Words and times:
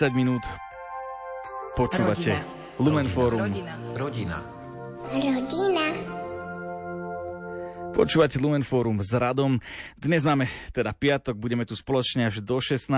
30 0.00 0.16
minút. 0.16 0.40
Počúvate 1.76 2.40
Lumen 2.80 3.04
Forum. 3.04 3.44
Rodina. 3.44 3.76
Rodina. 3.92 4.38
Rodina. 5.12 5.79
Počúvate 8.00 8.40
Lumen 8.40 8.64
Forum 8.64 8.96
s 9.04 9.12
Radom. 9.12 9.60
Dnes 9.92 10.24
máme 10.24 10.48
teda 10.72 10.96
piatok, 10.96 11.36
budeme 11.36 11.68
tu 11.68 11.76
spoločne 11.76 12.32
až 12.32 12.40
do 12.40 12.56
16. 12.56 12.88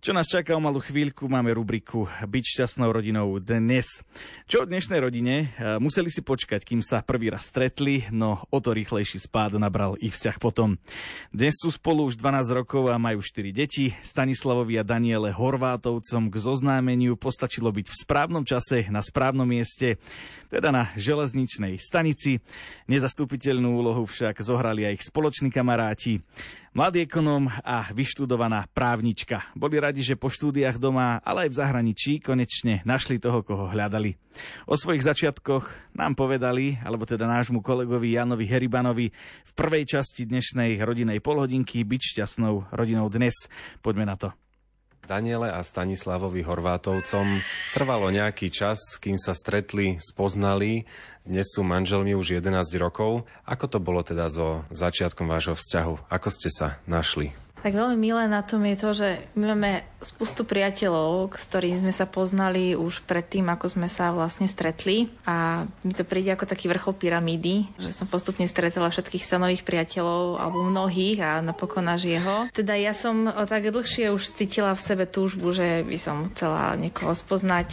Čo 0.00 0.10
nás 0.16 0.24
čaká 0.24 0.56
o 0.56 0.64
malú 0.64 0.80
chvíľku, 0.80 1.28
máme 1.28 1.52
rubriku 1.52 2.08
Byť 2.24 2.44
šťastnou 2.56 2.88
rodinou 2.88 3.36
dnes. 3.36 4.00
Čo 4.48 4.64
o 4.64 4.68
dnešnej 4.68 4.96
rodine? 5.04 5.52
E, 5.60 5.76
museli 5.76 6.08
si 6.08 6.24
počkať, 6.24 6.64
kým 6.64 6.80
sa 6.80 7.04
prvý 7.04 7.36
raz 7.36 7.52
stretli, 7.52 8.08
no 8.08 8.40
o 8.48 8.58
to 8.64 8.72
rýchlejší 8.72 9.20
spád 9.20 9.60
nabral 9.60 10.00
ich 10.00 10.16
vzťah 10.16 10.40
potom. 10.40 10.80
Dnes 11.28 11.60
sú 11.60 11.68
spolu 11.68 12.08
už 12.08 12.16
12 12.16 12.48
rokov 12.64 12.88
a 12.88 12.96
majú 12.96 13.20
4 13.20 13.52
deti. 13.52 13.92
Stanislavovi 14.00 14.80
a 14.80 14.88
Daniele 14.88 15.36
Horvátovcom 15.36 16.32
k 16.32 16.36
zoznámeniu 16.40 17.20
postačilo 17.20 17.68
byť 17.68 17.92
v 17.92 18.00
správnom 18.08 18.48
čase 18.48 18.88
na 18.88 19.04
správnom 19.04 19.44
mieste, 19.44 20.00
teda 20.48 20.72
na 20.72 20.88
železničnej 20.96 21.76
stanici. 21.76 22.40
Nezastupiteľnú 22.88 23.68
úlohu 23.68 24.13
však 24.14 24.38
zohrali 24.46 24.86
aj 24.86 25.02
ich 25.02 25.06
spoloční 25.10 25.50
kamaráti. 25.50 26.22
Mladý 26.70 27.02
ekonóm 27.02 27.50
a 27.66 27.90
vyštudovaná 27.90 28.70
právnička. 28.70 29.42
Boli 29.58 29.82
radi, 29.82 30.06
že 30.06 30.14
po 30.14 30.30
štúdiách 30.30 30.78
doma, 30.78 31.18
ale 31.26 31.46
aj 31.46 31.50
v 31.50 31.58
zahraničí 31.58 32.12
konečne 32.22 32.86
našli 32.86 33.18
toho, 33.18 33.42
koho 33.42 33.66
hľadali. 33.66 34.14
O 34.70 34.78
svojich 34.78 35.02
začiatkoch 35.02 35.94
nám 35.98 36.14
povedali, 36.14 36.78
alebo 36.86 37.06
teda 37.06 37.26
nášmu 37.26 37.58
kolegovi 37.58 38.14
Janovi 38.14 38.46
Heribanovi 38.46 39.10
v 39.42 39.52
prvej 39.58 39.98
časti 39.98 40.26
dnešnej 40.30 40.78
rodinej 40.82 41.18
polhodinky 41.18 41.82
byť 41.82 42.02
šťastnou 42.14 42.70
rodinou 42.70 43.10
dnes. 43.10 43.34
Poďme 43.82 44.06
na 44.06 44.14
to. 44.14 44.43
Daniele 45.04 45.52
a 45.52 45.60
Stanislavovi 45.60 46.40
Horvátovcom 46.40 47.44
trvalo 47.76 48.08
nejaký 48.08 48.48
čas, 48.48 48.96
kým 48.96 49.20
sa 49.20 49.36
stretli, 49.36 50.00
spoznali. 50.00 50.88
Dnes 51.28 51.52
sú 51.52 51.60
manželmi 51.60 52.16
už 52.16 52.40
11 52.40 52.64
rokov. 52.80 53.28
Ako 53.44 53.68
to 53.68 53.78
bolo 53.84 54.00
teda 54.00 54.32
so 54.32 54.64
začiatkom 54.72 55.28
vášho 55.28 55.56
vzťahu? 55.56 56.08
Ako 56.08 56.28
ste 56.32 56.48
sa 56.48 56.80
našli? 56.88 57.43
Tak 57.64 57.72
veľmi 57.72 57.96
milé 57.96 58.28
na 58.28 58.44
tom 58.44 58.60
je 58.68 58.76
to, 58.76 58.90
že 58.92 59.08
my 59.40 59.56
máme 59.56 59.80
spustu 60.04 60.44
priateľov, 60.44 61.32
s 61.32 61.48
ktorými 61.48 61.80
sme 61.80 61.92
sa 61.96 62.04
poznali 62.04 62.76
už 62.76 63.08
predtým, 63.08 63.48
ako 63.48 63.72
sme 63.72 63.88
sa 63.88 64.12
vlastne 64.12 64.44
stretli 64.44 65.08
a 65.24 65.64
mi 65.80 65.96
to 65.96 66.04
príde 66.04 66.28
ako 66.28 66.44
taký 66.44 66.68
vrchol 66.68 66.92
pyramídy, 66.92 67.72
že 67.80 67.96
som 67.96 68.04
postupne 68.04 68.44
stretla 68.44 68.92
všetkých 68.92 69.24
stanových 69.24 69.64
priateľov 69.64 70.36
alebo 70.36 70.60
mnohých 70.60 71.18
a 71.24 71.30
napokon 71.40 71.88
až 71.88 72.12
jeho. 72.20 72.52
Teda 72.52 72.76
ja 72.76 72.92
som 72.92 73.32
tak 73.48 73.72
dlhšie 73.72 74.12
už 74.12 74.36
cítila 74.36 74.76
v 74.76 74.84
sebe 74.84 75.08
túžbu, 75.08 75.56
že 75.56 75.80
by 75.88 75.96
som 75.96 76.28
chcela 76.36 76.76
niekoho 76.76 77.16
spoznať, 77.16 77.68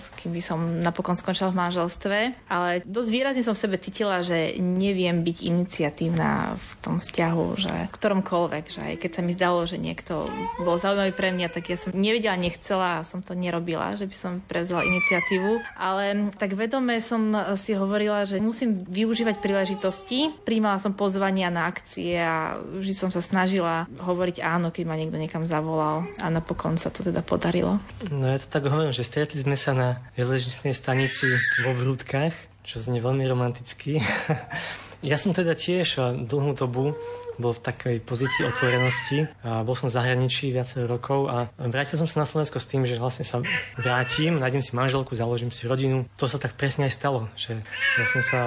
s 0.00 0.08
kým 0.24 0.32
by 0.32 0.40
som 0.40 0.80
napokon 0.80 1.20
skončila 1.20 1.52
v 1.52 1.60
manželstve, 1.68 2.18
ale 2.48 2.80
dosť 2.88 3.10
výrazne 3.12 3.44
som 3.44 3.52
v 3.52 3.60
sebe 3.60 3.76
cítila, 3.76 4.24
že 4.24 4.56
neviem 4.56 5.20
byť 5.20 5.36
iniciatívna 5.44 6.56
v 6.56 6.70
tom 6.80 6.96
vzťahu, 6.96 7.46
že 7.60 7.92
v 7.92 7.92
ktoromkoľvek, 7.92 8.64
že 8.72 8.80
aj 8.80 8.96
keď 9.04 9.10
sa 9.12 9.20
mi 9.20 9.33
zdalo, 9.34 9.66
že 9.66 9.76
niekto 9.76 10.30
bol 10.62 10.78
zaujímavý 10.78 11.12
pre 11.12 11.34
mňa, 11.34 11.48
tak 11.50 11.74
ja 11.74 11.76
som 11.76 11.90
nevedela, 11.90 12.38
nechcela 12.38 13.02
a 13.02 13.06
som 13.06 13.20
to 13.20 13.34
nerobila, 13.34 13.98
že 13.98 14.06
by 14.06 14.16
som 14.16 14.32
prevzala 14.46 14.86
iniciatívu. 14.86 15.60
Ale 15.74 16.30
tak 16.38 16.54
vedome 16.54 17.02
som 17.02 17.34
si 17.58 17.74
hovorila, 17.74 18.22
že 18.22 18.38
musím 18.38 18.78
využívať 18.78 19.42
príležitosti. 19.42 20.30
Príjmala 20.46 20.78
som 20.78 20.94
pozvania 20.94 21.50
na 21.50 21.66
akcie 21.66 22.14
a 22.16 22.56
vždy 22.58 22.94
som 22.94 23.10
sa 23.10 23.20
snažila 23.20 23.90
hovoriť 23.98 24.40
áno, 24.40 24.70
keď 24.70 24.84
ma 24.86 24.94
niekto 24.94 25.18
niekam 25.18 25.42
zavolal 25.44 26.06
a 26.22 26.26
napokon 26.30 26.78
sa 26.78 26.94
to 26.94 27.02
teda 27.02 27.20
podarilo. 27.26 27.82
No 28.08 28.30
ja 28.30 28.38
to 28.38 28.46
tak 28.46 28.70
hovorím, 28.70 28.94
že 28.94 29.02
stretli 29.02 29.42
sme 29.42 29.58
sa 29.58 29.74
na 29.74 29.88
železničnej 30.14 30.76
stanici 30.76 31.26
vo 31.66 31.74
Vrútkach, 31.74 32.36
čo 32.62 32.80
znie 32.80 33.02
veľmi 33.02 33.26
romanticky. 33.26 33.98
ja 35.04 35.20
som 35.20 35.36
teda 35.36 35.52
tiež 35.52 36.00
dlhú 36.24 36.56
dobu 36.56 36.96
bol 37.36 37.52
v 37.52 37.60
takej 37.60 37.96
pozícii 38.06 38.46
otvorenosti 38.46 39.28
a 39.44 39.60
bol 39.66 39.76
som 39.76 39.90
v 39.90 39.96
zahraničí 40.00 40.54
viacero 40.54 40.88
rokov 40.88 41.28
a 41.28 41.50
vrátil 41.58 42.00
som 42.00 42.08
sa 42.08 42.22
na 42.22 42.26
Slovensko 42.28 42.62
s 42.62 42.70
tým, 42.70 42.88
že 42.88 42.96
vlastne 42.96 43.26
sa 43.26 43.44
vrátim, 43.76 44.38
nájdem 44.38 44.62
si 44.62 44.72
manželku, 44.72 45.12
založím 45.12 45.52
si 45.52 45.66
rodinu. 45.68 46.06
To 46.16 46.24
sa 46.30 46.40
tak 46.40 46.56
presne 46.56 46.88
aj 46.88 46.94
stalo, 46.94 47.28
že 47.36 47.58
ja 48.00 48.04
som 48.08 48.22
sa 48.22 48.40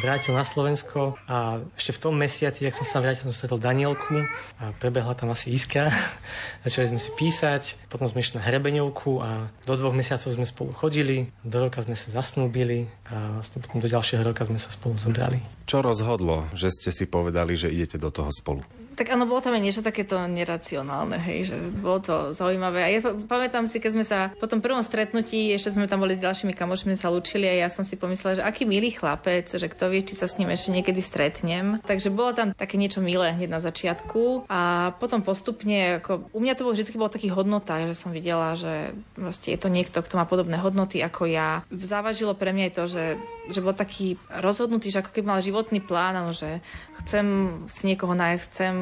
vrátil 0.00 0.32
na 0.34 0.46
Slovensko 0.46 1.18
a 1.28 1.60
ešte 1.76 1.94
v 1.94 2.00
tom 2.00 2.14
mesiaci, 2.16 2.66
ak 2.66 2.78
som 2.78 2.86
sa 2.86 2.98
vrátil, 3.02 3.28
som 3.28 3.34
stretol 3.34 3.60
Danielku 3.60 4.24
a 4.58 4.72
prebehla 4.78 5.14
tam 5.18 5.34
asi 5.34 5.52
iskra. 5.52 5.92
Začali 6.64 6.94
sme 6.94 7.00
si 7.02 7.10
písať, 7.14 7.90
potom 7.90 8.06
sme 8.08 8.22
išli 8.22 8.40
na 8.40 8.46
hrebeňovku 8.46 9.10
a 9.20 9.50
do 9.66 9.74
dvoch 9.74 9.94
mesiacov 9.94 10.30
sme 10.30 10.46
spolu 10.46 10.70
chodili, 10.74 11.28
do 11.44 11.58
roka 11.60 11.82
sme 11.82 11.98
sa 11.98 12.10
zasnúbili 12.14 12.86
a 13.10 13.38
vlastne 13.38 13.58
potom 13.60 13.78
do 13.82 13.88
ďalšieho 13.90 14.22
roka 14.24 14.46
sme 14.46 14.58
sa 14.62 14.70
spolu 14.72 14.96
zobrali. 14.96 15.38
Čo 15.64 15.84
rozhodlo, 15.84 16.48
že 16.56 16.72
ste 16.72 16.94
si 16.94 17.04
povedali, 17.10 17.56
že 17.56 17.72
idete 17.72 18.00
do 18.00 18.08
toho 18.08 18.30
spolu? 18.30 18.62
Tak 18.94 19.10
áno, 19.10 19.26
bolo 19.26 19.42
tam 19.42 19.58
aj 19.58 19.62
niečo 19.62 19.82
takéto 19.82 20.16
neracionálne, 20.30 21.18
hej, 21.18 21.54
že 21.54 21.56
bolo 21.82 21.98
to 21.98 22.14
zaujímavé. 22.32 22.80
A 22.86 22.88
ja 22.88 23.00
pamätám 23.02 23.66
si, 23.66 23.82
keď 23.82 23.90
sme 23.90 24.04
sa 24.06 24.30
po 24.38 24.46
tom 24.46 24.62
prvom 24.62 24.80
stretnutí, 24.80 25.50
ešte 25.50 25.74
sme 25.74 25.90
tam 25.90 26.02
boli 26.02 26.14
s 26.14 26.22
ďalšími 26.22 26.54
kamošmi, 26.54 26.94
sa 26.94 27.10
lúčili 27.10 27.50
a 27.50 27.66
ja 27.66 27.68
som 27.68 27.82
si 27.82 27.98
pomyslela, 27.98 28.38
že 28.38 28.46
aký 28.46 28.64
milý 28.64 28.94
chlapec, 28.94 29.50
že 29.50 29.66
kto 29.66 29.90
vie, 29.90 30.06
či 30.06 30.14
sa 30.14 30.30
s 30.30 30.38
ním 30.38 30.54
ešte 30.54 30.70
niekedy 30.70 31.02
stretnem. 31.02 31.82
Takže 31.82 32.14
bolo 32.14 32.32
tam 32.32 32.54
také 32.54 32.78
niečo 32.78 33.02
milé 33.02 33.34
hneď 33.34 33.50
na 33.50 33.60
začiatku 33.60 34.46
a 34.46 34.94
potom 35.02 35.26
postupne, 35.26 35.98
ako 35.98 36.30
u 36.30 36.38
mňa 36.38 36.54
to 36.54 36.64
bolo 36.64 36.74
vždy 36.78 36.94
bolo 36.94 37.10
taký 37.10 37.28
hodnota, 37.34 37.82
že 37.90 37.98
som 37.98 38.14
videla, 38.14 38.54
že 38.54 38.94
vlastne 39.18 39.54
je 39.54 39.60
to 39.60 39.68
niekto, 39.68 39.98
kto 39.98 40.14
má 40.14 40.24
podobné 40.24 40.54
hodnoty 40.60 41.02
ako 41.02 41.26
ja. 41.26 41.66
Závažilo 41.74 42.38
pre 42.38 42.54
mňa 42.54 42.64
aj 42.70 42.74
to, 42.78 42.84
že, 42.86 43.04
že 43.50 43.60
bol 43.60 43.74
taký 43.74 44.14
rozhodnutý, 44.30 44.94
že 44.94 45.02
ako 45.02 45.10
keby 45.10 45.26
mal 45.26 45.42
životný 45.42 45.82
plán, 45.82 46.16
že 46.30 46.62
chcem 47.04 47.26
si 47.68 47.90
niekoho 47.90 48.14
nájsť, 48.14 48.44
chcem 48.54 48.74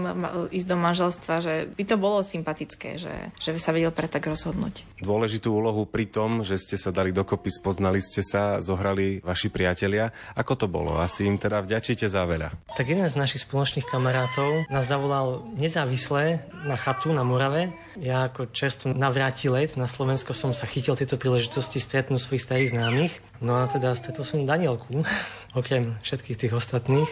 ísť 0.50 0.66
do 0.68 0.76
manželstva, 0.76 1.34
že 1.42 1.54
by 1.72 1.84
to 1.86 1.96
bolo 1.98 2.20
sympatické, 2.22 3.00
že, 3.00 3.14
že 3.38 3.50
by 3.54 3.60
sa 3.60 3.70
vedel 3.74 3.92
pre 3.94 4.06
tak 4.06 4.26
rozhodnúť. 4.26 4.82
Dôležitú 5.02 5.50
úlohu 5.50 5.86
pri 5.88 6.06
tom, 6.10 6.46
že 6.46 6.58
ste 6.58 6.76
sa 6.78 6.94
dali 6.94 7.10
dokopy, 7.10 7.50
spoznali 7.50 7.98
ste 8.02 8.22
sa, 8.22 8.62
zohrali 8.62 9.22
vaši 9.22 9.48
priatelia. 9.50 10.14
Ako 10.38 10.54
to 10.54 10.66
bolo? 10.70 10.98
Asi 10.98 11.26
im 11.26 11.38
teda 11.38 11.62
vďačíte 11.62 12.06
za 12.06 12.22
veľa. 12.26 12.52
Tak 12.74 12.86
jeden 12.86 13.06
z 13.06 13.18
našich 13.18 13.44
spoločných 13.46 13.86
kamarátov 13.88 14.66
nás 14.70 14.86
zavolal 14.86 15.46
nezávisle 15.58 16.44
na 16.66 16.78
chatu 16.78 17.10
na 17.10 17.26
Morave. 17.26 17.74
Ja 17.98 18.30
ako 18.30 18.50
čerstvo 18.50 18.94
navrátilec 18.94 19.74
na 19.76 19.90
Slovensko 19.90 20.32
som 20.32 20.56
sa 20.56 20.64
chytil 20.64 20.96
tieto 20.96 21.18
príležitosti 21.18 21.82
stretnúť 21.82 22.22
svojich 22.22 22.44
starých 22.44 22.72
známych. 22.72 23.12
No 23.42 23.58
a 23.60 23.68
teda 23.68 23.92
stretol 23.98 24.24
som 24.24 24.48
Danielku, 24.48 25.02
okrem 25.58 25.98
všetkých 26.02 26.40
tých 26.46 26.52
ostatných. 26.56 27.10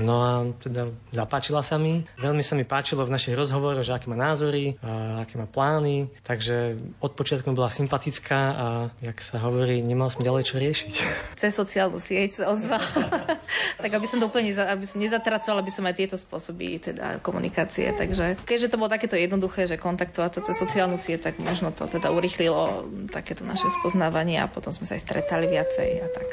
No 0.00 0.24
a 0.24 0.32
teda 0.56 0.88
zapáčila 1.12 1.60
sa 1.60 1.76
mi. 1.76 2.06
Veľmi 2.16 2.40
sa 2.40 2.56
mi 2.56 2.64
páčilo 2.64 3.04
v 3.04 3.12
našich 3.12 3.36
rozhovoroch, 3.36 3.84
že 3.84 3.92
aké 3.92 4.08
má 4.08 4.16
názory, 4.16 4.80
a 4.80 5.24
aké 5.26 5.36
má 5.36 5.44
plány. 5.44 6.08
Takže 6.24 6.80
od 7.02 7.12
počiatku 7.12 7.52
bola 7.52 7.68
sympatická 7.68 8.38
a, 8.38 8.66
jak 9.04 9.18
sa 9.20 9.42
hovorí, 9.42 9.84
nemal 9.84 10.08
som 10.08 10.24
ďalej 10.24 10.42
čo 10.48 10.56
riešiť. 10.56 10.92
Cez 11.42 11.52
sociálnu 11.52 12.00
sieť 12.00 12.40
sa 12.40 12.54
ozval. 12.54 12.80
tak 13.82 13.90
aby 13.92 14.06
som 14.08 14.22
to 14.22 14.30
úplne 14.30 14.54
aby 14.56 14.86
som 14.88 15.02
nezatracovala, 15.02 15.60
aby 15.60 15.72
som 15.74 15.84
aj 15.84 15.96
tieto 15.98 16.16
spôsoby 16.16 16.80
teda 16.80 17.20
komunikácie. 17.20 17.92
Takže 17.92 18.40
keďže 18.46 18.72
to 18.72 18.80
bolo 18.80 18.88
takéto 18.88 19.18
jednoduché, 19.18 19.68
že 19.68 19.76
kontaktovať 19.76 20.30
sa 20.38 20.40
cez 20.46 20.56
sociálnu 20.56 20.96
sieť, 20.96 21.32
tak 21.32 21.34
možno 21.42 21.74
to 21.74 21.84
teda 21.90 22.08
urychlilo 22.14 22.88
takéto 23.12 23.44
naše 23.44 23.68
spoznávanie 23.82 24.40
a 24.40 24.48
potom 24.48 24.72
sme 24.72 24.88
sa 24.88 24.96
aj 24.96 25.02
stretali 25.04 25.50
viacej 25.50 25.88
a 26.00 26.08
tak. 26.12 26.28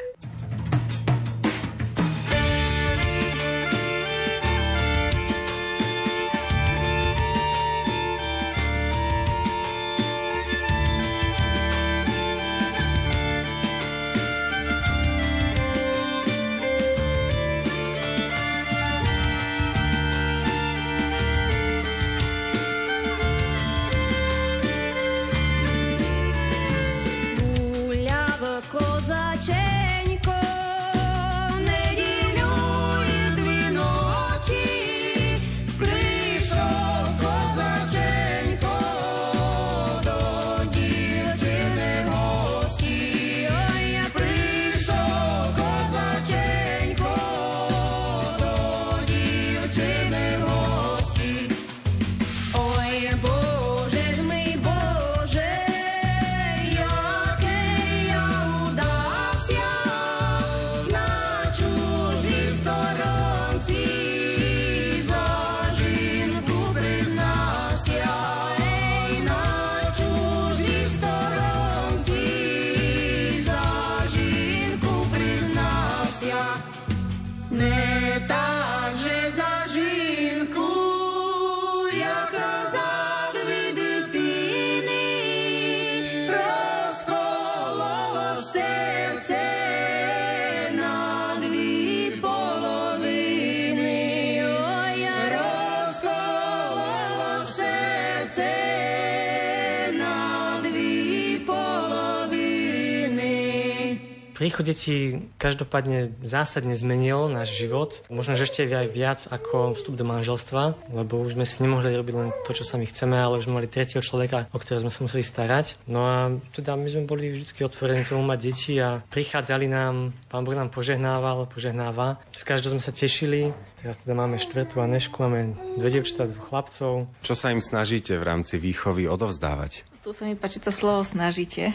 Príchod 104.59 104.75
detí 104.75 105.23
každopádne 105.39 106.19
zásadne 106.19 106.75
zmenil 106.75 107.31
náš 107.31 107.55
život. 107.55 108.03
Možno, 108.11 108.35
že 108.35 108.43
ešte 108.43 108.67
aj 108.67 108.91
viac 108.91 109.23
ako 109.31 109.71
vstup 109.71 109.95
do 109.95 110.03
manželstva, 110.03 110.75
lebo 110.91 111.23
už 111.23 111.39
sme 111.39 111.47
si 111.47 111.63
nemohli 111.63 111.95
robiť 111.95 112.15
len 112.19 112.35
to, 112.43 112.51
čo 112.51 112.67
sami 112.67 112.83
chceme, 112.83 113.15
ale 113.15 113.39
už 113.39 113.47
sme 113.47 113.63
mali 113.63 113.71
tretieho 113.71 114.03
človeka, 114.03 114.51
o 114.51 114.59
ktorého 114.59 114.83
sme 114.83 114.91
sa 114.91 114.99
museli 115.07 115.23
starať. 115.23 115.79
No 115.87 116.03
a 116.03 116.35
teda 116.51 116.75
my 116.75 116.91
sme 116.91 117.07
boli 117.07 117.39
vždy 117.39 117.55
otvorení 117.63 118.03
tomu 118.03 118.19
mať 118.27 118.39
deti 118.43 118.75
a 118.83 118.99
prichádzali 118.99 119.71
nám, 119.71 120.11
pán 120.27 120.43
Boh 120.43 120.59
nám 120.59 120.75
požehnával, 120.75 121.47
požehnáva. 121.47 122.19
S 122.35 122.43
každou 122.43 122.75
sme 122.75 122.83
sa 122.83 122.91
tešili, 122.91 123.55
Teraz 123.79 123.95
teda 124.03 124.11
máme 124.11 124.35
štvrtú 124.35 124.83
Anešku, 124.83 125.23
máme 125.23 125.55
dve 125.79 125.87
devčatá, 125.87 126.27
dvoch 126.27 126.51
chlapcov. 126.51 127.07
Čo 127.23 127.31
sa 127.31 127.55
im 127.55 127.63
snažíte 127.63 128.11
v 128.19 128.27
rámci 128.27 128.59
výchovy 128.59 129.07
odovzdávať? 129.07 129.87
Tu 130.03 130.11
sa 130.11 130.27
mi 130.27 130.35
páči 130.35 130.59
to 130.59 130.67
slovo 130.67 130.99
snažíte. 131.07 131.71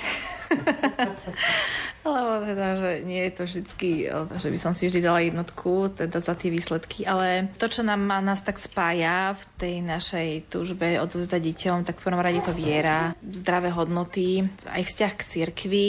Lebo 2.04 2.44
teda, 2.44 2.68
že 2.76 2.90
nie 3.08 3.24
je 3.24 3.32
to 3.32 3.42
vždycky, 3.48 3.88
že 4.12 4.48
by 4.52 4.58
som 4.60 4.76
si 4.76 4.92
vždy 4.92 5.00
dala 5.00 5.24
jednotku 5.24 5.88
teda 5.96 6.20
za 6.20 6.36
tie 6.36 6.52
výsledky, 6.52 7.08
ale 7.08 7.48
to, 7.56 7.64
čo 7.64 7.80
nám 7.80 8.04
nás 8.20 8.44
tak 8.44 8.60
spája 8.60 9.32
v 9.32 9.44
tej 9.56 9.74
našej 9.80 10.28
túžbe 10.52 11.00
odvzdať 11.00 11.40
deťom, 11.40 11.78
tak 11.88 11.96
v 11.96 12.04
prvom 12.04 12.20
rade 12.20 12.44
to 12.44 12.52
viera, 12.52 13.16
zdravé 13.24 13.72
hodnoty, 13.72 14.44
aj 14.68 14.84
vzťah 14.84 15.12
k 15.16 15.22
cirkvi 15.24 15.86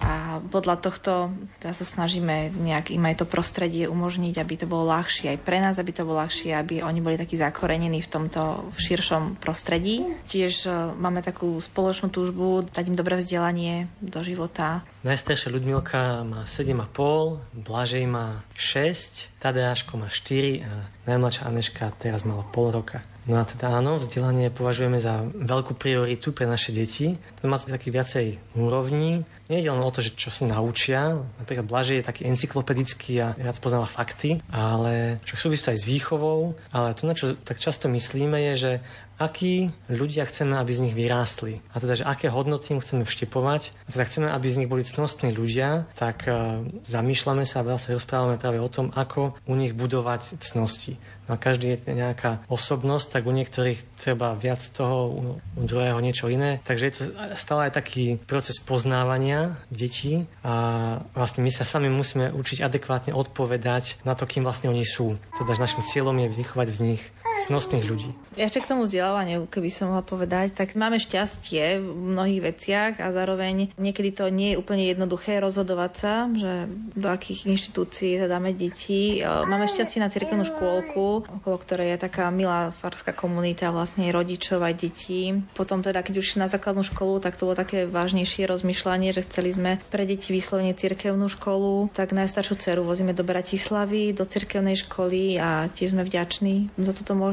a 0.00 0.40
podľa 0.40 0.80
tohto 0.80 1.12
teda 1.60 1.76
sa 1.76 1.84
snažíme 1.84 2.56
nejak 2.56 2.88
im 2.96 3.04
aj 3.04 3.20
to 3.20 3.26
prostredie 3.28 3.84
umožniť, 3.84 4.40
aby 4.40 4.54
to 4.56 4.64
bolo 4.64 4.88
ľahšie 4.88 5.36
aj 5.36 5.38
pre 5.44 5.60
nás, 5.60 5.76
aby 5.76 5.92
to 5.92 6.08
bolo 6.08 6.24
ľahšie, 6.24 6.56
aby 6.56 6.80
oni 6.80 7.00
boli 7.04 7.20
takí 7.20 7.36
zakorenení 7.36 8.00
v 8.00 8.08
tomto 8.08 8.72
v 8.72 8.78
širšom 8.80 9.36
prostredí. 9.36 10.00
Tiež 10.24 10.64
e, 10.64 10.72
máme 10.96 11.20
takú 11.20 11.60
spoločnú 11.60 12.08
túžbu 12.08 12.64
dať 12.64 12.84
im 12.88 12.96
dobré 12.96 13.20
vzdelanie 13.20 13.92
do 14.00 14.24
života. 14.24 14.80
Najstaršia 15.00 15.48
Ľudmilka 15.48 16.28
má 16.28 16.44
7,5, 16.44 17.40
Blažej 17.56 18.04
má 18.04 18.44
6, 18.52 19.32
Tadeáško 19.40 19.96
má 19.96 20.12
4 20.12 20.60
a 20.60 20.72
najmladšia 21.08 21.48
Aneška 21.48 21.88
teraz 21.96 22.28
mala 22.28 22.44
pol 22.52 22.68
roka. 22.68 23.00
No 23.24 23.40
a 23.40 23.48
teda 23.48 23.72
áno, 23.72 23.96
vzdelanie 23.96 24.52
považujeme 24.52 25.00
za 25.00 25.24
veľkú 25.24 25.72
prioritu 25.76 26.36
pre 26.36 26.44
naše 26.44 26.76
deti. 26.76 27.16
To 27.40 27.48
má 27.48 27.56
taký 27.56 27.88
viacej 27.88 28.40
úrovní. 28.52 29.24
Nie 29.48 29.64
je 29.64 29.72
len 29.72 29.80
o 29.80 29.88
to, 29.88 30.04
že 30.04 30.16
čo 30.16 30.28
sa 30.28 30.44
naučia. 30.44 31.16
Napríklad 31.40 31.64
Blažej 31.64 32.00
je 32.00 32.08
taký 32.08 32.22
encyklopedický 32.28 33.24
a 33.24 33.32
viac 33.40 33.56
poznáva 33.56 33.88
fakty, 33.88 34.44
ale 34.52 35.16
čo 35.24 35.40
súvisí 35.40 35.64
to 35.64 35.72
aj 35.72 35.80
s 35.80 35.88
výchovou. 35.88 36.60
Ale 36.76 36.92
to, 36.92 37.08
na 37.08 37.16
čo 37.16 37.40
tak 37.40 37.56
často 37.56 37.88
myslíme, 37.88 38.36
je, 38.52 38.54
že 38.56 38.72
akí 39.20 39.68
ľudia 39.92 40.24
chceme, 40.24 40.56
aby 40.56 40.72
z 40.72 40.82
nich 40.88 40.96
vyrástli. 40.96 41.60
A 41.70 41.78
teda, 41.78 42.00
že 42.00 42.08
aké 42.08 42.32
hodnoty 42.32 42.72
im 42.72 42.80
chceme 42.80 43.04
vštepovať. 43.04 43.76
A 43.84 43.88
teda 43.92 44.08
chceme, 44.08 44.26
aby 44.32 44.46
z 44.48 44.58
nich 44.64 44.70
boli 44.72 44.82
cnostní 44.82 45.36
ľudia, 45.36 45.84
tak 46.00 46.24
uh, 46.24 46.64
zamýšľame 46.88 47.44
sa 47.44 47.60
a 47.60 47.66
veľa 47.68 47.78
sa 47.78 47.92
rozprávame 47.92 48.40
práve 48.40 48.56
o 48.56 48.72
tom, 48.72 48.88
ako 48.96 49.36
u 49.44 49.54
nich 49.54 49.76
budovať 49.76 50.40
cnosti. 50.40 50.96
No 51.30 51.38
a 51.38 51.42
každý 51.42 51.78
je 51.78 51.94
nejaká 51.94 52.42
osobnosť, 52.50 53.06
tak 53.14 53.22
u 53.22 53.30
niektorých 53.30 54.02
treba 54.02 54.34
viac 54.34 54.66
toho, 54.74 55.14
u 55.54 55.62
druhého 55.62 56.02
niečo 56.02 56.26
iné. 56.26 56.58
Takže 56.66 56.84
je 56.90 56.94
to 56.98 57.02
stále 57.38 57.70
aj 57.70 57.78
taký 57.78 58.18
proces 58.26 58.58
poznávania 58.58 59.54
detí 59.70 60.26
a 60.42 60.98
vlastne 61.14 61.46
my 61.46 61.54
sa 61.54 61.62
sami 61.62 61.86
musíme 61.86 62.34
učiť 62.34 62.66
adekvátne 62.66 63.14
odpovedať 63.14 64.02
na 64.02 64.18
to, 64.18 64.26
kým 64.26 64.42
vlastne 64.42 64.74
oni 64.74 64.82
sú. 64.82 65.22
Teda 65.38 65.54
našim 65.54 65.86
cieľom 65.86 66.18
je 66.18 66.34
vychovať 66.34 66.68
z 66.74 66.78
nich 66.82 67.02
cnostných 67.40 67.84
ľudí. 67.88 68.10
Ešte 68.38 68.62
k 68.62 68.70
tomu 68.70 68.86
vzdelávaniu, 68.86 69.50
keby 69.50 69.68
som 69.74 69.90
mohla 69.90 70.06
povedať, 70.06 70.54
tak 70.54 70.78
máme 70.78 71.02
šťastie 71.02 71.82
v 71.82 71.88
mnohých 72.14 72.40
veciach 72.54 72.92
a 73.02 73.10
zároveň 73.10 73.74
niekedy 73.74 74.14
to 74.14 74.30
nie 74.30 74.54
je 74.54 74.60
úplne 74.60 74.86
jednoduché 74.86 75.42
rozhodovať 75.42 75.92
sa, 75.98 76.30
že 76.30 76.70
do 76.94 77.10
akých 77.10 77.50
inštitúcií 77.50 78.22
dáme 78.30 78.54
deti. 78.54 79.18
Máme 79.24 79.66
šťastie 79.66 79.98
na 79.98 80.12
cirkevnú 80.12 80.46
škôlku, 80.46 81.26
okolo 81.42 81.56
ktorej 81.58 81.98
je 81.98 82.06
taká 82.06 82.30
milá 82.30 82.70
farská 82.70 83.10
komunita 83.10 83.74
vlastne 83.74 84.06
rodičov 84.14 84.62
aj 84.62 84.74
detí. 84.78 85.34
Potom 85.58 85.82
teda, 85.82 86.06
keď 86.06 86.22
už 86.22 86.38
na 86.38 86.46
základnú 86.46 86.86
školu, 86.86 87.18
tak 87.18 87.34
to 87.34 87.50
bolo 87.50 87.58
také 87.58 87.84
vážnejšie 87.88 88.46
rozmýšľanie, 88.46 89.10
že 89.10 89.26
chceli 89.26 89.50
sme 89.50 89.82
pre 89.90 90.06
deti 90.06 90.30
vyslovene 90.30 90.72
cirkevnú 90.78 91.26
školu, 91.26 91.90
tak 91.92 92.14
najstaršiu 92.14 92.54
dceru 92.56 92.82
vozíme 92.86 93.10
do 93.10 93.26
Bratislavy, 93.26 94.14
do 94.14 94.22
cirkevnej 94.22 94.78
školy 94.86 95.36
a 95.36 95.66
tiež 95.72 95.98
sme 95.98 96.06
vďační 96.06 96.70
za 96.78 96.94
túto 96.94 97.12
možnosť. 97.18 97.29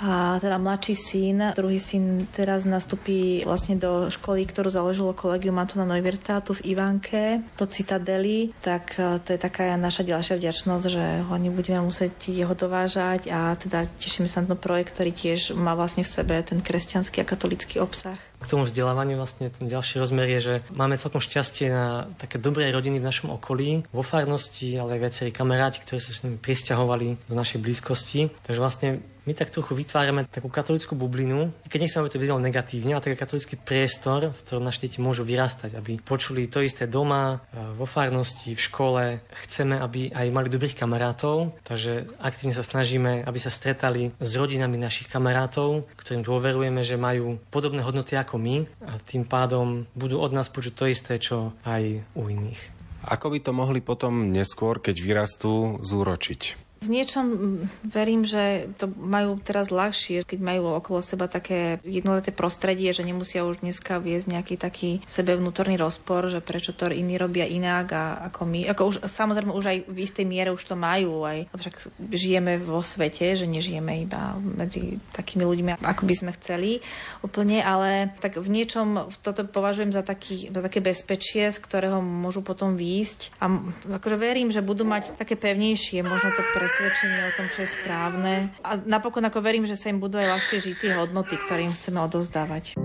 A 0.00 0.38
teda 0.40 0.56
mladší 0.56 0.94
syn, 0.94 1.36
druhý 1.52 1.76
syn 1.76 2.24
teraz 2.32 2.64
nastupí 2.64 3.42
vlastne 3.44 3.76
do 3.76 4.08
školy, 4.08 4.48
ktorú 4.48 4.72
založilo 4.72 5.12
kolegium 5.12 5.58
Antona 5.60 5.84
Neuwirta 5.84 6.40
tu 6.40 6.56
v 6.56 6.72
Ivanke, 6.72 7.44
do 7.58 7.66
Citadely, 7.66 8.54
tak 8.62 8.96
e, 8.96 9.20
to 9.20 9.34
je 9.34 9.40
taká 9.40 9.74
naša 9.74 10.06
ďalšia 10.06 10.38
vďačnosť, 10.38 10.84
že 10.86 11.04
ho 11.26 11.34
nebudeme 11.36 11.82
musieť 11.82 12.30
jeho 12.30 12.54
dovážať 12.54 13.28
a 13.28 13.58
teda 13.58 13.90
tešíme 13.98 14.30
sa 14.30 14.40
na 14.44 14.54
ten 14.54 14.60
projekt, 14.60 14.94
ktorý 14.94 15.10
tiež 15.10 15.58
má 15.58 15.74
vlastne 15.74 16.06
v 16.06 16.12
sebe 16.14 16.34
ten 16.46 16.62
kresťanský 16.62 17.20
a 17.22 17.28
katolický 17.28 17.82
obsah. 17.82 18.16
K 18.38 18.46
tomu 18.46 18.62
vzdelávaniu 18.62 19.18
vlastne 19.18 19.50
ten 19.50 19.66
ďalší 19.66 19.98
rozmer 19.98 20.30
je, 20.38 20.40
že 20.40 20.54
máme 20.70 20.94
celkom 20.94 21.18
šťastie 21.18 21.74
na 21.74 22.06
také 22.22 22.38
dobré 22.38 22.70
rodiny 22.70 23.02
v 23.02 23.08
našom 23.10 23.34
okolí, 23.34 23.82
vo 23.90 24.06
farnosti, 24.06 24.78
ale 24.78 24.94
aj 24.94 25.02
viacerí 25.02 25.30
kamaráti, 25.34 25.82
ktorí 25.82 25.98
sa 25.98 26.14
s 26.14 26.22
nimi 26.22 26.38
pristahovali 26.38 27.18
do 27.26 27.34
našej 27.34 27.58
blízkosti. 27.58 28.30
Takže 28.46 28.62
vlastne 28.62 29.02
my 29.28 29.36
tak 29.36 29.52
trochu 29.52 29.76
vytvárame 29.76 30.24
takú 30.24 30.48
katolickú 30.48 30.96
bublinu, 30.96 31.52
keď 31.68 31.78
nechcem, 31.84 32.00
aby 32.00 32.08
to 32.08 32.22
vyznelo 32.24 32.40
negatívne, 32.40 32.96
ale 32.96 33.04
taký 33.04 33.20
katolický 33.20 33.60
priestor, 33.60 34.32
v 34.32 34.40
ktorom 34.40 34.64
naše 34.64 34.88
deti 34.88 35.04
môžu 35.04 35.28
vyrastať, 35.28 35.76
aby 35.76 36.00
počuli 36.00 36.48
to 36.48 36.64
isté 36.64 36.88
doma, 36.88 37.44
e, 37.52 37.60
vo 37.76 37.84
farnosti, 37.84 38.56
v 38.56 38.64
škole. 38.64 39.04
Chceme, 39.44 39.76
aby 39.76 40.08
aj 40.16 40.32
mali 40.32 40.48
dobrých 40.48 40.80
kamarátov, 40.80 41.52
takže 41.68 42.08
aktívne 42.16 42.56
sa 42.56 42.64
snažíme, 42.64 43.28
aby 43.28 43.36
sa 43.36 43.52
stretali 43.52 44.16
s 44.16 44.30
rodinami 44.32 44.80
našich 44.80 45.12
kamarátov, 45.12 45.84
ktorým 46.00 46.24
dôverujeme, 46.24 46.80
že 46.80 46.96
majú 46.96 47.36
podobné 47.52 47.84
hodnoty 47.84 48.16
ako 48.16 48.40
my 48.40 48.64
a 48.88 48.96
tým 49.04 49.28
pádom 49.28 49.84
budú 49.92 50.24
od 50.24 50.32
nás 50.32 50.48
počuť 50.48 50.72
to 50.72 50.84
isté, 50.88 51.20
čo 51.20 51.52
aj 51.68 52.00
u 52.16 52.32
iných. 52.32 52.78
Ako 53.04 53.30
by 53.30 53.38
to 53.44 53.52
mohli 53.52 53.84
potom 53.84 54.32
neskôr, 54.32 54.80
keď 54.80 54.96
vyrastú, 54.98 55.78
zúročiť? 55.84 56.67
V 56.78 56.88
niečom 56.94 57.58
verím, 57.82 58.22
že 58.22 58.70
to 58.78 58.86
majú 58.86 59.42
teraz 59.42 59.74
ľahšie, 59.74 60.22
keď 60.22 60.38
majú 60.38 60.78
okolo 60.78 61.02
seba 61.02 61.26
také 61.26 61.82
jednoleté 61.82 62.30
prostredie, 62.30 62.94
že 62.94 63.02
nemusia 63.02 63.42
už 63.42 63.66
dneska 63.66 63.98
viesť 63.98 64.26
nejaký 64.30 64.54
taký 64.54 64.90
sebevnútorný 65.10 65.74
rozpor, 65.74 66.30
že 66.30 66.38
prečo 66.38 66.70
to 66.70 66.86
iní 66.86 67.18
robia 67.18 67.50
inak 67.50 67.86
a 67.90 68.04
ako 68.30 68.46
my. 68.46 68.60
Ako 68.70 68.82
už, 68.94 68.96
samozrejme 69.10 69.50
už 69.50 69.66
aj 69.66 69.78
v 69.90 69.98
istej 70.06 70.22
miere 70.22 70.54
už 70.54 70.62
to 70.62 70.78
majú, 70.78 71.26
aj 71.26 71.50
však 71.50 71.74
žijeme 72.14 72.62
vo 72.62 72.78
svete, 72.78 73.34
že 73.34 73.50
nežijeme 73.50 73.98
iba 74.06 74.38
medzi 74.38 75.02
takými 75.10 75.42
ľuďmi, 75.42 75.82
ako 75.82 76.02
by 76.06 76.14
sme 76.14 76.30
chceli 76.38 76.78
úplne, 77.26 77.58
ale 77.58 78.14
tak 78.22 78.38
v 78.38 78.46
niečom 78.46 79.10
toto 79.26 79.42
považujem 79.42 79.90
za, 79.90 80.06
taký, 80.06 80.54
za 80.54 80.62
také 80.62 80.78
bezpečie, 80.78 81.50
z 81.50 81.58
ktorého 81.58 81.98
môžu 81.98 82.46
potom 82.46 82.78
výjsť 82.78 83.34
a 83.42 83.50
akože 83.98 84.14
verím, 84.14 84.54
že 84.54 84.62
budú 84.62 84.86
mať 84.86 85.18
také 85.18 85.34
pevnejšie, 85.34 86.06
možno 86.06 86.30
to 86.38 86.46
pre 86.54 86.67
presvedčenie 86.68 87.24
o 87.24 87.32
tom, 87.32 87.48
čo 87.48 87.64
je 87.64 87.68
správne. 87.72 88.52
A 88.60 88.76
napokon 88.76 89.24
ako 89.24 89.40
verím, 89.40 89.64
že 89.64 89.72
sa 89.72 89.88
im 89.88 89.96
budú 89.96 90.20
aj 90.20 90.36
ľahšie 90.36 90.60
žiť 90.60 90.76
tie 90.76 90.92
hodnoty, 91.00 91.40
ktoré 91.40 91.64
im 91.64 91.72
chceme 91.72 92.04
odovzdávať. 92.04 92.76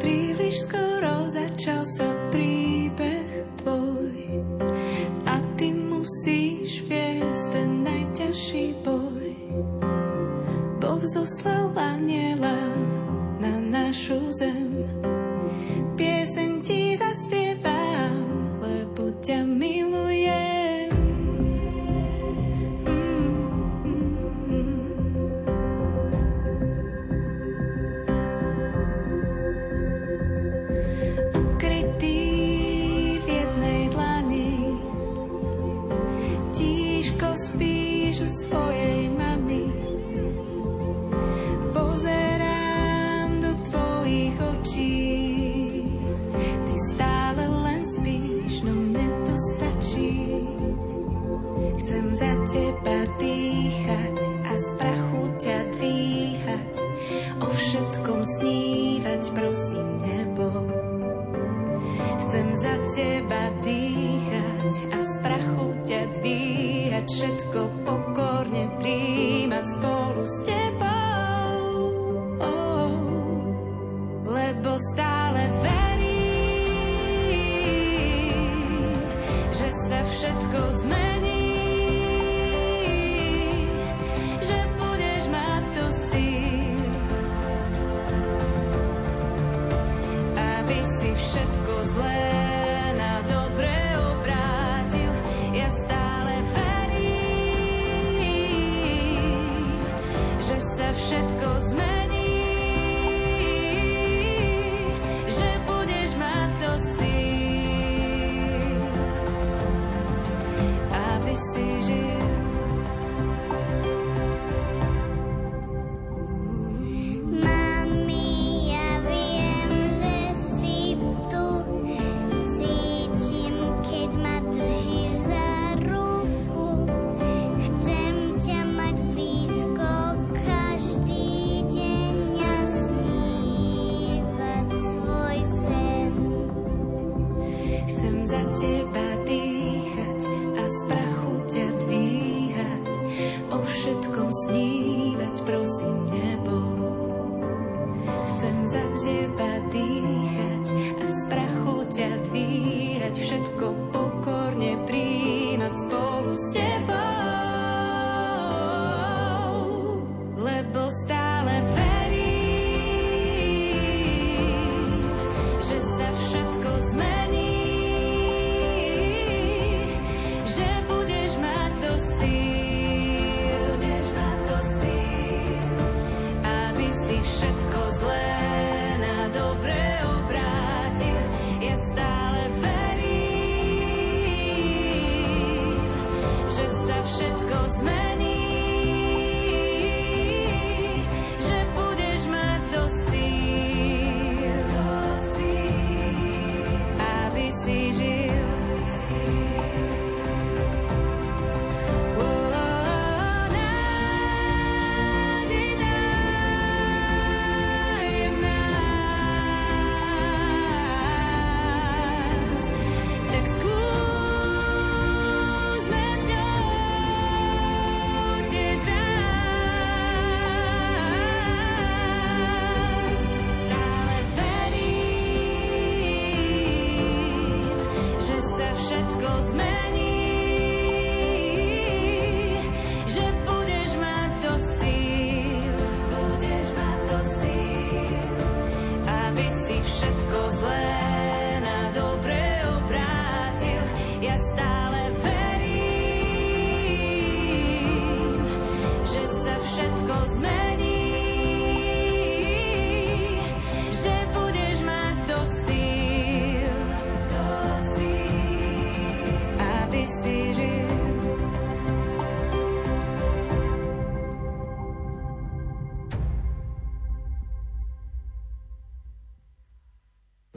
Príliš 0.00 0.54
skoro 0.64 1.28
začal 1.28 1.84
sa 1.84 2.11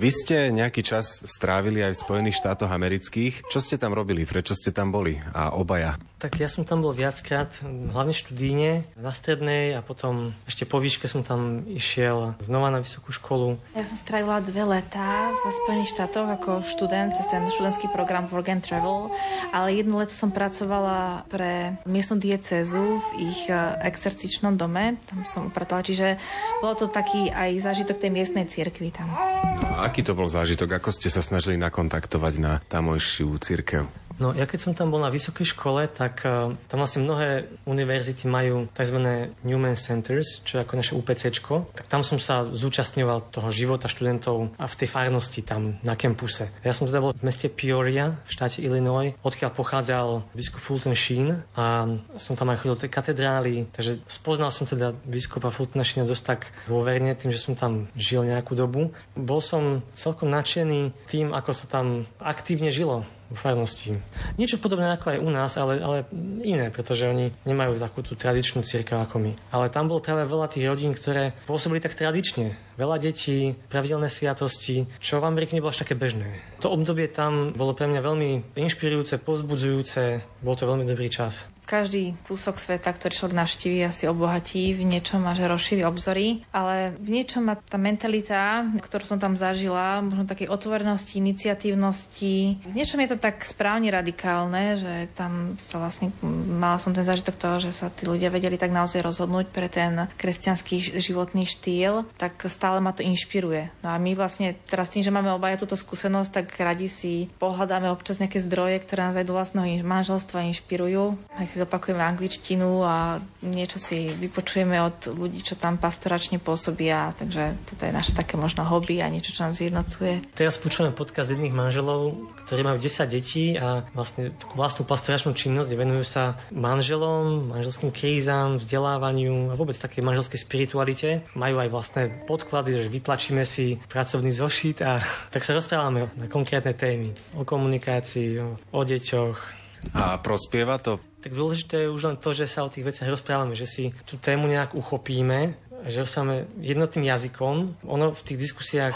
Vy 0.05 0.13
ste 0.13 0.53
nejaký 0.53 0.85
čas 0.85 1.25
strávili 1.25 1.81
aj 1.81 1.97
v 1.97 2.01
Spojených 2.05 2.37
štátoch 2.37 2.69
amerických. 2.69 3.49
Čo 3.49 3.57
ste 3.57 3.81
tam 3.81 3.97
robili? 3.97 4.21
Prečo 4.21 4.53
ste 4.53 4.69
tam 4.69 4.93
boli? 4.93 5.17
A 5.33 5.57
obaja? 5.57 5.97
Tak 6.25 6.41
ja 6.41 6.49
som 6.49 6.65
tam 6.65 6.81
bol 6.81 6.89
viackrát, 6.89 7.53
hlavne 7.93 8.09
študíne, 8.09 8.89
na 8.97 9.13
strednej 9.13 9.77
a 9.77 9.85
potom 9.85 10.33
ešte 10.49 10.65
po 10.65 10.81
výške 10.81 11.05
som 11.05 11.21
tam 11.21 11.61
išiel 11.69 12.33
znova 12.41 12.73
na 12.73 12.81
vysokú 12.81 13.13
školu. 13.13 13.61
Ja 13.77 13.85
som 13.85 13.93
strávila 13.93 14.41
dve 14.41 14.65
letá 14.65 15.29
v 15.29 15.53
Spojených 15.53 15.93
štátoch 15.93 16.25
ako 16.25 16.65
študent 16.65 17.13
cez 17.13 17.29
ten 17.29 17.45
študentský 17.45 17.93
program 17.93 18.25
Work 18.33 18.49
and 18.49 18.65
Travel, 18.65 19.13
ale 19.53 19.77
jedno 19.77 20.01
leto 20.01 20.17
som 20.17 20.33
pracovala 20.33 21.29
pre 21.29 21.77
miestnu 21.85 22.17
diecézu 22.17 22.97
v 22.97 23.07
ich 23.29 23.45
eh, 23.45 23.77
exercičnom 23.85 24.57
dome, 24.57 24.97
tam 25.05 25.21
som 25.29 25.53
upratovala, 25.53 25.85
čiže 25.85 26.17
bolo 26.57 26.73
to 26.73 26.89
taký 26.89 27.29
aj 27.29 27.69
zážitok 27.69 28.01
tej 28.01 28.09
miestnej 28.09 28.49
cirkvi 28.49 28.89
tam. 28.89 29.13
A 29.13 29.85
aký 29.85 30.01
to 30.01 30.17
bol 30.17 30.25
zážitok? 30.25 30.81
Ako 30.81 30.89
ste 30.89 31.13
sa 31.13 31.21
snažili 31.21 31.53
nakontaktovať 31.61 32.33
na 32.41 32.65
tamojšiu 32.65 33.29
církev? 33.37 34.04
No 34.15 34.31
ja 34.31 34.47
keď 34.47 34.59
som 34.63 34.73
tam 34.77 34.95
bol 34.95 35.03
na 35.03 35.11
vysokej 35.11 35.51
škole, 35.51 35.91
tak 35.91 36.23
uh, 36.23 36.55
tam 36.71 36.77
vlastne 36.79 37.03
mnohé 37.03 37.51
univerzity 37.67 38.31
majú 38.31 38.71
tzv. 38.71 38.97
Newman 39.43 39.75
Centers, 39.75 40.39
čo 40.47 40.59
je 40.59 40.63
ako 40.63 40.73
naše 40.79 40.93
UPCčko. 40.95 41.53
Tak 41.75 41.91
tam 41.91 41.99
som 41.99 42.15
sa 42.15 42.47
zúčastňoval 42.47 43.31
toho 43.35 43.51
života 43.51 43.91
študentov 43.91 44.55
a 44.55 44.65
v 44.65 44.77
tej 44.79 44.87
farnosti 44.87 45.43
tam 45.43 45.75
na 45.83 45.99
kempuse. 45.99 46.47
Ja 46.63 46.71
som 46.71 46.87
teda 46.87 47.03
bol 47.03 47.11
v 47.11 47.27
meste 47.27 47.51
Peoria 47.51 48.15
v 48.23 48.29
štáte 48.31 48.63
Illinois, 48.63 49.11
odkiaľ 49.19 49.51
pochádzal 49.51 50.07
biskup 50.31 50.63
Fulton 50.63 50.95
Sheen 50.95 51.43
a 51.59 51.87
som 52.15 52.39
tam 52.39 52.55
aj 52.55 52.63
chodil 52.63 52.75
do 52.75 52.83
tej 52.87 52.91
katedrály, 52.91 53.53
takže 53.75 53.99
spoznal 54.07 54.49
som 54.49 54.63
teda 54.63 54.95
biskupa 55.03 55.51
Fultona 55.51 55.83
Sheena 55.83 56.07
dosť 56.07 56.23
tak 56.23 56.47
dôverne 56.71 57.11
tým, 57.19 57.35
že 57.35 57.43
som 57.43 57.53
tam 57.59 57.91
žil 57.99 58.23
nejakú 58.23 58.55
dobu. 58.55 58.95
Bol 59.13 59.43
som 59.43 59.83
celkom 59.93 60.31
nadšený 60.31 60.95
tým, 61.11 61.35
ako 61.35 61.51
sa 61.51 61.65
tam 61.67 62.07
aktívne 62.23 62.71
žilo 62.71 63.03
v 63.31 63.37
farnosti. 63.37 63.97
Niečo 64.37 64.61
podobné 64.61 64.93
ako 64.93 65.17
aj 65.17 65.19
u 65.21 65.29
nás, 65.33 65.51
ale, 65.57 65.81
ale 65.81 65.97
iné, 66.45 66.69
pretože 66.69 67.09
oni 67.09 67.33
nemajú 67.45 67.81
takú 67.81 68.05
tú 68.05 68.13
tradičnú 68.13 68.61
církev 68.61 69.01
ako 69.01 69.17
my. 69.17 69.31
Ale 69.49 69.73
tam 69.73 69.89
bolo 69.89 70.03
práve 70.03 70.25
veľa 70.29 70.51
tých 70.51 70.65
rodín, 70.69 70.93
ktoré 70.93 71.33
pôsobili 71.49 71.81
tak 71.81 71.97
tradične 71.97 72.53
veľa 72.75 72.99
detí, 72.99 73.55
pravidelné 73.71 74.11
sviatosti, 74.11 74.85
čo 74.99 75.23
v 75.23 75.27
Amerike 75.31 75.55
nebolo 75.55 75.71
až 75.71 75.87
také 75.87 75.95
bežné. 75.95 76.43
To 76.59 76.75
obdobie 76.75 77.07
tam 77.07 77.55
bolo 77.55 77.71
pre 77.71 77.87
mňa 77.87 78.01
veľmi 78.03 78.29
inšpirujúce, 78.59 79.23
povzbudzujúce, 79.23 80.21
bol 80.43 80.59
to 80.59 80.67
veľmi 80.67 80.83
dobrý 80.83 81.07
čas 81.07 81.54
každý 81.65 82.15
kúsok 82.29 82.61
sveta, 82.61 82.93
ktorý 82.93 83.13
človek 83.17 83.35
navštíví, 83.35 83.81
asi 83.81 84.05
obohatí 84.05 84.71
v 84.77 84.85
niečom 84.85 85.25
že 85.35 85.49
rozšíri 85.49 85.83
obzory, 85.83 86.45
ale 86.53 86.93
v 87.01 87.09
niečom 87.19 87.49
má 87.49 87.57
tá 87.57 87.81
mentalita, 87.81 88.63
ktorú 88.77 89.03
som 89.03 89.19
tam 89.19 89.33
zažila, 89.33 89.99
možno 90.05 90.29
takej 90.29 90.47
otvorenosti, 90.47 91.17
iniciatívnosti. 91.19 92.61
V 92.61 92.75
niečom 92.77 93.01
je 93.01 93.09
to 93.11 93.17
tak 93.17 93.41
správne 93.43 93.89
radikálne, 93.89 94.77
že 94.77 94.93
tam 95.17 95.57
sa 95.59 95.81
vlastne 95.81 96.13
mala 96.21 96.77
som 96.77 96.93
ten 96.93 97.03
zážitok 97.03 97.35
toho, 97.35 97.57
že 97.59 97.73
sa 97.73 97.89
tí 97.89 98.05
ľudia 98.05 98.29
vedeli 98.29 98.55
tak 98.55 98.69
naozaj 98.69 99.01
rozhodnúť 99.01 99.49
pre 99.49 99.67
ten 99.67 100.07
kresťanský 100.15 101.01
životný 101.01 101.49
štýl, 101.49 102.05
tak 102.15 102.45
stále 102.47 102.79
ma 102.79 102.93
to 102.93 103.01
inšpiruje. 103.01 103.73
No 103.81 103.91
a 103.91 103.97
my 103.97 104.13
vlastne 104.13 104.53
teraz 104.69 104.93
tým, 104.93 105.01
že 105.01 105.11
máme 105.11 105.33
obaja 105.33 105.57
túto 105.57 105.73
skúsenosť, 105.73 106.29
tak 106.31 106.47
radi 106.61 106.87
si 106.87 107.27
pohľadáme 107.41 107.89
občas 107.89 108.21
nejaké 108.21 108.39
zdroje, 108.45 108.77
ktoré 108.85 109.09
nás 109.09 109.17
aj 109.17 109.25
do 109.25 109.33
vlastného 109.33 109.81
manželstva 109.81 110.45
inšpirujú. 110.53 111.17
Aj 111.33 111.45
zopakujeme 111.61 112.03
angličtinu 112.03 112.83
a 112.83 113.23
niečo 113.43 113.79
si 113.79 114.11
vypočujeme 114.11 114.77
od 114.81 115.11
ľudí, 115.11 115.39
čo 115.45 115.55
tam 115.55 115.79
pastoračne 115.79 116.41
pôsobia, 116.41 117.15
takže 117.15 117.55
toto 117.69 117.81
je 117.87 117.93
naše 117.93 118.11
také 118.11 118.35
možno 118.35 118.65
hobby 118.65 118.99
a 118.99 119.11
niečo, 119.11 119.31
čo 119.31 119.47
nás 119.47 119.57
zjednocuje. 119.57 120.35
Teraz 120.35 120.59
počúvame 120.59 120.91
podcast 120.91 121.31
jedných 121.31 121.55
manželov, 121.55 122.17
ktorí 122.45 122.61
majú 122.65 122.77
10 122.81 123.09
detí 123.09 123.55
a 123.55 123.85
vlastne 123.95 124.35
takú 124.35 124.57
vlastnú 124.57 124.83
pastoračnú 124.85 125.33
činnosť, 125.33 125.71
venujú 125.73 126.03
sa 126.05 126.37
manželom, 126.53 127.51
manželským 127.53 127.89
krízam, 127.89 128.57
vzdelávaniu 128.59 129.51
a 129.51 129.57
vôbec 129.57 129.77
také 129.77 130.01
manželskej 130.05 130.41
spiritualite. 130.41 131.25
Majú 131.33 131.61
aj 131.61 131.69
vlastné 131.71 132.03
podklady, 132.29 132.85
že 132.85 132.91
vytlačíme 132.91 133.43
si 133.43 133.81
pracovný 133.89 134.31
zošit 134.33 134.81
a 134.81 134.99
tak 135.33 135.41
sa 135.41 135.55
rozprávame 135.55 136.11
na 136.17 136.27
konkrétne 136.27 136.73
témy 136.73 137.15
o 137.37 137.47
komunikácii, 137.47 138.41
o, 138.41 138.59
o 138.73 138.81
deťoch, 138.81 139.65
a 139.93 140.17
prospieva 140.17 140.81
to 140.81 140.97
tak 141.25 141.33
dôležité 141.33 141.89
je 141.89 141.89
už 141.89 142.05
len 142.05 142.17
to, 142.21 142.37
že 142.37 142.45
sa 142.45 142.61
o 142.61 142.69
tých 142.69 142.85
veciach 142.85 143.09
rozprávame, 143.09 143.57
že 143.57 143.65
si 143.65 143.89
tú 144.05 144.21
tému 144.21 144.45
nejak 144.45 144.77
uchopíme, 144.77 145.57
že 145.89 146.05
rozprávame 146.05 146.45
jednotným 146.61 147.09
jazykom. 147.09 147.81
Ono 147.89 148.13
v 148.13 148.21
tých 148.21 148.45
diskusiách 148.45 148.93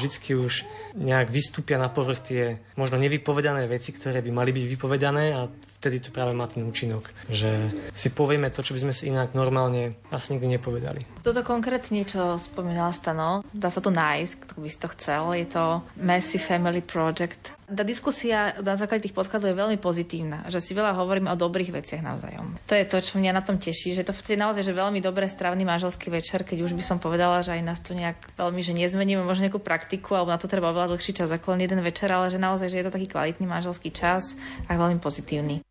vždy 0.00 0.32
už 0.40 0.64
nejak 0.96 1.28
vystúpia 1.28 1.76
na 1.76 1.92
povrch 1.92 2.24
tie 2.24 2.56
možno 2.72 2.96
nevypovedané 2.96 3.68
veci, 3.68 3.92
ktoré 3.92 4.24
by 4.24 4.32
mali 4.32 4.56
byť 4.56 4.64
vypovedané 4.64 5.36
a 5.36 5.44
vtedy 5.78 6.00
to 6.00 6.08
práve 6.08 6.32
má 6.32 6.48
ten 6.48 6.64
účinok, 6.64 7.04
že 7.28 7.68
si 7.92 8.16
povieme 8.16 8.48
to, 8.48 8.64
čo 8.64 8.72
by 8.72 8.88
sme 8.88 8.94
si 8.96 9.12
inak 9.12 9.36
normálne 9.36 10.00
asi 10.08 10.34
nikdy 10.34 10.56
nepovedali. 10.56 11.04
Toto 11.20 11.44
konkrétne, 11.44 12.00
čo 12.08 12.40
spomínala 12.40 12.96
Stano, 12.96 13.44
dá 13.52 13.68
sa 13.68 13.84
to 13.84 13.92
nájsť, 13.92 14.32
kto 14.40 14.54
by 14.56 14.68
si 14.72 14.78
to 14.80 14.88
chcel. 14.96 15.36
Je 15.36 15.46
to 15.52 15.84
Messy 16.00 16.40
Family 16.40 16.80
Project. 16.80 17.57
Tá 17.68 17.84
diskusia 17.84 18.56
na 18.64 18.80
základe 18.80 19.04
tých 19.04 19.12
podkladov 19.12 19.52
je 19.52 19.60
veľmi 19.60 19.76
pozitívna, 19.76 20.48
že 20.48 20.64
si 20.64 20.72
veľa 20.72 20.96
hovoríme 20.96 21.28
o 21.28 21.36
dobrých 21.36 21.76
veciach 21.76 22.00
navzájom. 22.00 22.56
To 22.64 22.72
je 22.72 22.88
to, 22.88 22.96
čo 23.04 23.20
mňa 23.20 23.36
na 23.36 23.44
tom 23.44 23.60
teší, 23.60 23.92
že 23.92 24.08
to 24.08 24.16
je 24.16 24.40
naozaj 24.40 24.64
že 24.64 24.72
veľmi 24.72 25.04
dobre 25.04 25.28
stravný 25.28 25.68
manželský 25.68 26.08
večer, 26.08 26.48
keď 26.48 26.64
už 26.64 26.72
by 26.72 26.80
som 26.80 26.96
povedala, 26.96 27.44
že 27.44 27.52
aj 27.52 27.62
nás 27.68 27.84
to 27.84 27.92
nejak 27.92 28.32
veľmi, 28.40 28.64
že 28.64 28.72
nezmeníme 28.72 29.20
možno 29.20 29.52
nejakú 29.52 29.60
praktiku, 29.60 30.16
alebo 30.16 30.32
na 30.32 30.40
to 30.40 30.48
treba 30.48 30.72
oveľa 30.72 30.96
dlhší 30.96 31.12
čas 31.12 31.28
ako 31.28 31.60
len 31.60 31.68
jeden 31.68 31.84
večer, 31.84 32.08
ale 32.08 32.32
že 32.32 32.40
naozaj, 32.40 32.72
že 32.72 32.80
je 32.80 32.86
to 32.88 32.94
taký 32.96 33.04
kvalitný 33.04 33.44
manželský 33.44 33.92
čas 33.92 34.32
a 34.64 34.72
veľmi 34.72 34.96
pozitívny. 34.96 35.67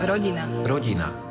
Rodina. 0.00 0.48
Rodina. 0.64 1.29